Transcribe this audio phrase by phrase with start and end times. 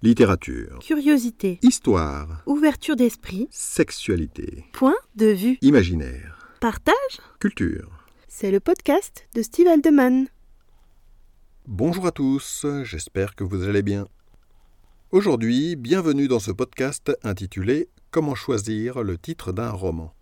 [0.00, 0.78] Littérature.
[0.78, 1.58] Curiosité.
[1.60, 2.44] Histoire.
[2.46, 3.48] Ouverture d'esprit.
[3.50, 4.64] Sexualité.
[4.72, 5.58] Point de vue.
[5.60, 6.38] Imaginaire.
[6.60, 6.94] Partage.
[7.40, 7.90] Culture.
[8.28, 10.28] C'est le podcast de Steve Aldeman.
[11.66, 14.06] Bonjour à tous, j'espère que vous allez bien.
[15.10, 20.14] Aujourd'hui, bienvenue dans ce podcast intitulé Comment choisir le titre d'un roman?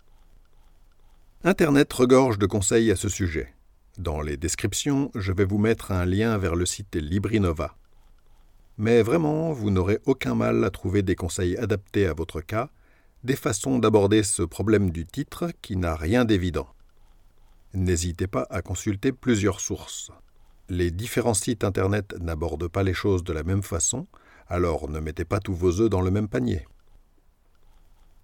[1.43, 3.53] Internet regorge de conseils à ce sujet.
[3.99, 7.77] Dans les descriptions, je vais vous mettre un lien vers le site Librinova.
[8.77, 12.69] Mais vraiment, vous n'aurez aucun mal à trouver des conseils adaptés à votre cas,
[13.23, 16.67] des façons d'aborder ce problème du titre qui n'a rien d'évident.
[17.73, 20.11] N'hésitez pas à consulter plusieurs sources.
[20.69, 24.07] Les différents sites Internet n'abordent pas les choses de la même façon,
[24.47, 26.65] alors ne mettez pas tous vos œufs dans le même panier.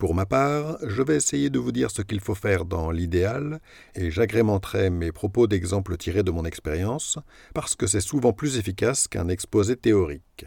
[0.04, 3.62] Pour ma part, je vais essayer de vous dire ce qu'il faut faire dans l'idéal,
[3.96, 7.20] et j'agrémenterai mes propos d'exemples tirés de mon expérience,
[7.54, 10.46] parce que c'est souvent plus efficace qu'un exposé théorique.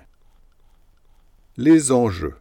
[1.56, 2.34] Les enjeux.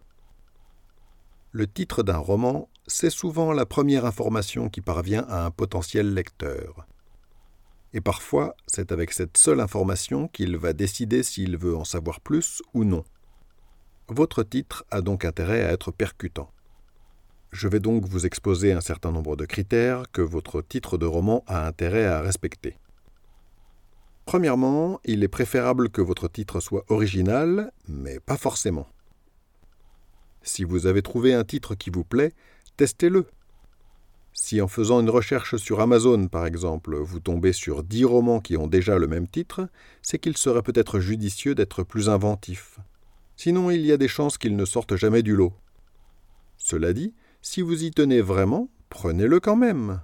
[1.53, 6.85] Le titre d'un roman, c'est souvent la première information qui parvient à un potentiel lecteur.
[7.93, 12.61] Et parfois, c'est avec cette seule information qu'il va décider s'il veut en savoir plus
[12.73, 13.05] ou non.
[14.09, 16.51] Votre titre a donc intérêt à être percutant.
[17.51, 21.43] Je vais donc vous exposer un certain nombre de critères que votre titre de roman
[21.47, 22.77] a intérêt à respecter.
[24.25, 28.87] Premièrement, il est préférable que votre titre soit original, mais pas forcément.
[30.41, 32.33] Si vous avez trouvé un titre qui vous plaît,
[32.75, 33.27] testez-le.
[34.33, 38.57] Si en faisant une recherche sur Amazon, par exemple, vous tombez sur dix romans qui
[38.57, 39.69] ont déjà le même titre,
[40.01, 42.79] c'est qu'il serait peut-être judicieux d'être plus inventif.
[43.37, 45.53] Sinon, il y a des chances qu'ils ne sortent jamais du lot.
[46.57, 47.13] Cela dit,
[47.45, 50.01] si vous y tenez vraiment, prenez-le quand même.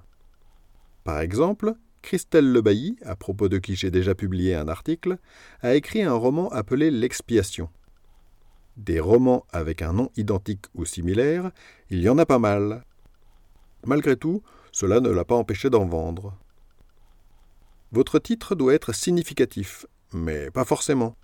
[1.04, 5.18] Par exemple, Christelle Lebailly, à propos de qui j'ai déjà publié un article,
[5.62, 7.68] a écrit un roman appelé L'expiation.
[8.78, 11.50] Des romans avec un nom identique ou similaire,
[11.90, 12.86] il y en a pas mal.
[13.88, 16.38] Malgré tout, cela ne l'a pas empêché d'en vendre.
[17.92, 21.16] Votre titre doit être significatif, mais pas forcément.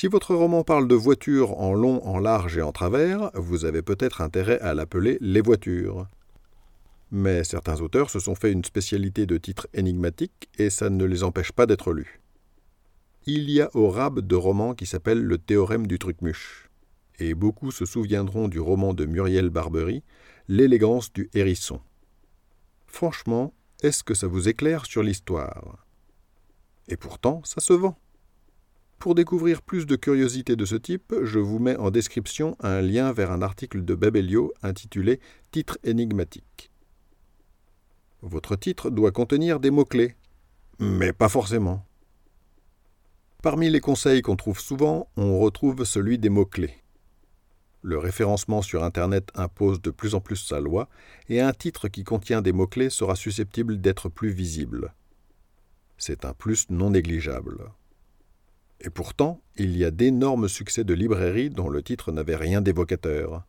[0.00, 3.82] Si votre roman parle de voitures en long, en large et en travers, vous avez
[3.82, 6.06] peut-être intérêt à l'appeler Les voitures.
[7.10, 11.24] Mais certains auteurs se sont fait une spécialité de titres énigmatiques et ça ne les
[11.24, 12.20] empêche pas d'être lus.
[13.26, 16.70] Il y a au rab de romans qui s'appelle Le théorème du trucmuche.
[17.18, 20.04] Et beaucoup se souviendront du roman de Muriel Barbery,
[20.46, 21.80] L'élégance du hérisson.
[22.86, 25.84] Franchement, est-ce que ça vous éclaire sur l'histoire?
[26.86, 27.98] Et pourtant, ça se vend.
[28.98, 33.12] Pour découvrir plus de curiosités de ce type, je vous mets en description un lien
[33.12, 35.20] vers un article de Babelio intitulé
[35.52, 36.72] Titre énigmatique.
[38.22, 40.16] Votre titre doit contenir des mots-clés,
[40.80, 41.86] mais pas forcément.
[43.40, 46.74] Parmi les conseils qu'on trouve souvent, on retrouve celui des mots-clés.
[47.82, 50.88] Le référencement sur Internet impose de plus en plus sa loi,
[51.28, 54.92] et un titre qui contient des mots-clés sera susceptible d'être plus visible.
[55.98, 57.70] C'est un plus non négligeable.
[58.80, 63.44] Et pourtant, il y a d'énormes succès de librairies dont le titre n'avait rien d'évocateur.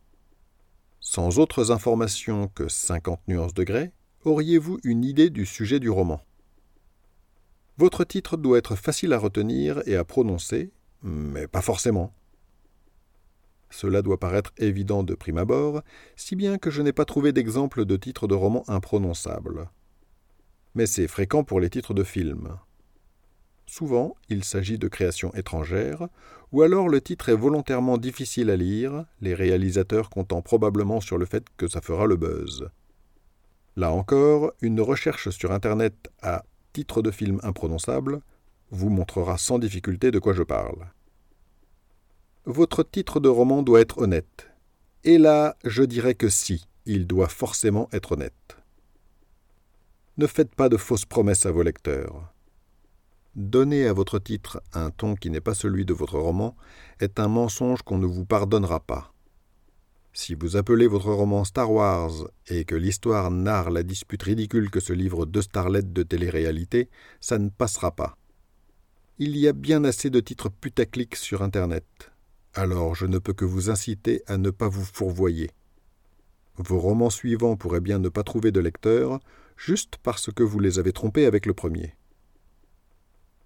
[0.98, 3.92] Sans autres informations que 50 nuances de grès,
[4.24, 6.20] auriez-vous une idée du sujet du roman?
[7.78, 12.12] Votre titre doit être facile à retenir et à prononcer, mais pas forcément.
[13.70, 15.82] Cela doit paraître évident de prime abord,
[16.16, 19.70] si bien que je n'ai pas trouvé d'exemple de titre de roman imprononçable.
[20.74, 22.58] Mais c'est fréquent pour les titres de films.
[23.70, 26.08] Souvent, il s'agit de créations étrangères,
[26.50, 31.24] ou alors le titre est volontairement difficile à lire, les réalisateurs comptant probablement sur le
[31.24, 32.68] fait que ça fera le buzz.
[33.76, 36.42] Là encore, une recherche sur Internet à
[36.72, 38.22] titre de film imprononçable
[38.72, 40.88] vous montrera sans difficulté de quoi je parle.
[42.46, 44.50] Votre titre de roman doit être honnête.
[45.04, 48.56] Et là, je dirais que si, il doit forcément être honnête.
[50.18, 52.29] Ne faites pas de fausses promesses à vos lecteurs.
[53.36, 56.56] Donner à votre titre un ton qui n'est pas celui de votre roman
[56.98, 59.12] est un mensonge qu'on ne vous pardonnera pas.
[60.12, 64.80] Si vous appelez votre roman Star Wars et que l'histoire narre la dispute ridicule que
[64.80, 66.90] se livrent deux starlettes de télé-réalité,
[67.20, 68.16] ça ne passera pas.
[69.18, 72.10] Il y a bien assez de titres putaclic sur Internet.
[72.54, 75.50] Alors je ne peux que vous inciter à ne pas vous fourvoyer.
[76.56, 79.20] Vos romans suivants pourraient bien ne pas trouver de lecteurs,
[79.56, 81.94] juste parce que vous les avez trompés avec le premier.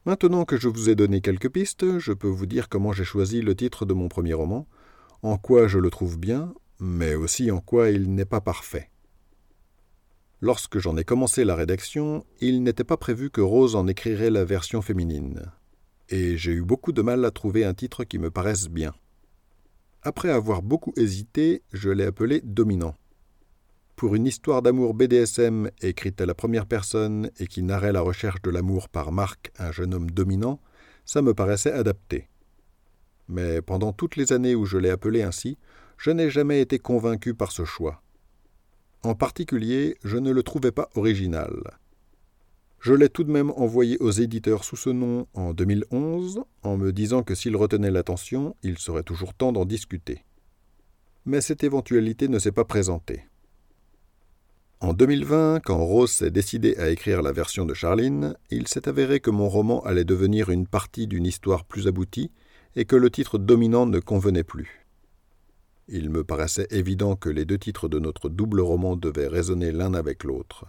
[0.06, 3.40] Maintenant que je vous ai donné quelques pistes, je peux vous dire comment j'ai choisi
[3.40, 4.66] le titre de mon premier roman,
[5.22, 8.90] en quoi je le trouve bien, mais aussi en quoi il n'est pas parfait.
[10.42, 14.44] Lorsque j'en ai commencé la rédaction, il n'était pas prévu que Rose en écrirait la
[14.44, 15.50] version féminine.
[16.10, 18.92] et j'ai eu beaucoup de mal à trouver un titre qui me paraisse bien.
[20.02, 22.94] Après avoir beaucoup hésité, je l'ai appelé Dominant.
[23.96, 28.42] Pour une histoire d'amour BDSM écrite à la première personne et qui narrait la recherche
[28.42, 30.60] de l'amour par Marc, un jeune homme dominant,
[31.04, 32.28] ça me paraissait adapté.
[33.28, 35.58] Mais pendant toutes les années où je l'ai appelé ainsi,
[35.96, 38.02] je n'ai jamais été convaincu par ce choix.
[39.04, 41.54] En particulier, je ne le trouvais pas original.
[42.80, 46.92] Je l'ai tout de même envoyé aux éditeurs sous ce nom en 2011, en me
[46.92, 50.24] disant que s'ils retenaient l'attention, il serait toujours temps d'en discuter.
[51.26, 53.24] Mais cette éventualité ne s'est pas présentée.
[54.84, 59.18] En 2020, quand Rose s'est décidé à écrire la version de Charline, il s'est avéré
[59.18, 62.30] que mon roman allait devenir une partie d'une histoire plus aboutie
[62.76, 64.86] et que le titre dominant ne convenait plus.
[65.88, 69.94] Il me paraissait évident que les deux titres de notre double roman devaient résonner l'un
[69.94, 70.66] avec l'autre.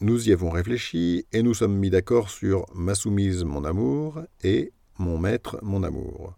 [0.00, 4.72] Nous y avons réfléchi et nous sommes mis d'accord sur Ma soumise, mon amour et
[4.98, 6.34] Mon maître, mon amour.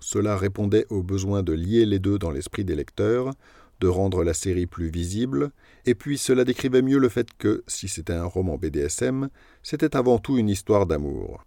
[0.00, 3.34] Cela répondait au besoin de lier les deux dans l'esprit des lecteurs,
[3.80, 5.50] de rendre la série plus visible,
[5.86, 9.28] et puis cela décrivait mieux le fait que, si c'était un roman BDSM,
[9.62, 11.44] c'était avant tout une histoire d'amour.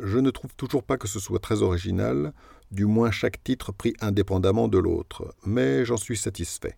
[0.00, 2.32] Je ne trouve toujours pas que ce soit très original,
[2.70, 6.76] du moins chaque titre pris indépendamment de l'autre, mais j'en suis satisfait.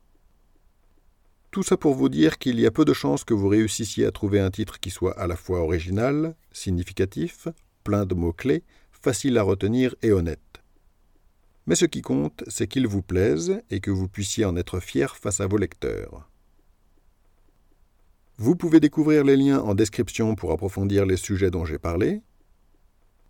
[1.50, 4.12] Tout ça pour vous dire qu'il y a peu de chances que vous réussissiez à
[4.12, 7.48] trouver un titre qui soit à la fois original, significatif,
[7.82, 8.62] plein de mots-clés,
[8.92, 10.49] facile à retenir et honnête.
[11.66, 15.16] Mais ce qui compte, c'est qu'il vous plaise et que vous puissiez en être fier
[15.16, 16.28] face à vos lecteurs.
[18.38, 22.22] Vous pouvez découvrir les liens en description pour approfondir les sujets dont j'ai parlé,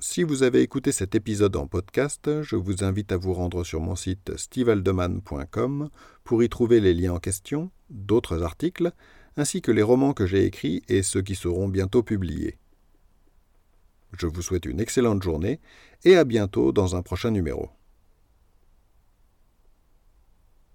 [0.02, 3.82] si vous avez écouté cet épisode en podcast, je vous invite à vous rendre sur
[3.82, 5.90] mon site stevaldeman.com
[6.24, 8.92] pour y trouver les liens en question, d'autres articles,
[9.36, 12.56] ainsi que les romans que j'ai écrits et ceux qui seront bientôt publiés.
[14.16, 15.60] Je vous souhaite une excellente journée
[16.04, 17.68] et à bientôt dans un prochain numéro.